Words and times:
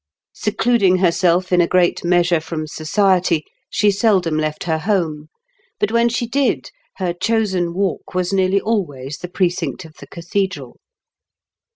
Secluding 0.33 0.97
herself 0.97 1.51
in 1.53 1.61
a 1.61 1.67
great 1.67 2.03
measure 2.03 2.39
from 2.41 2.65
society, 2.65 3.45
she 3.69 3.91
seldom 3.91 4.35
left 4.35 4.63
her 4.63 4.79
home, 4.79 5.27
but 5.79 5.91
when 5.91 6.09
she 6.09 6.25
did 6.25 6.71
her 6.95 7.13
chosen 7.13 7.71
walk 7.75 8.15
was 8.15 8.33
nearly 8.33 8.59
always 8.59 9.19
the 9.19 9.27
precinct 9.29 9.85
of 9.85 9.93
the 9.99 10.07
cathedral. 10.07 10.79